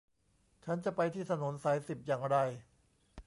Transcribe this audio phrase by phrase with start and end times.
[0.63, 2.37] ฉันจะไปที่ถนนสายสิบอย่างไร